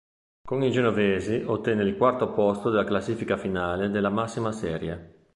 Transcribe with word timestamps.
Con 0.43 0.63
i 0.63 0.71
genovesi 0.71 1.43
ottenne 1.45 1.83
il 1.83 1.95
quarto 1.95 2.31
posto 2.33 2.71
della 2.71 2.83
classifica 2.83 3.37
finale 3.37 3.91
della 3.91 4.09
massima 4.09 4.51
serie. 4.51 5.27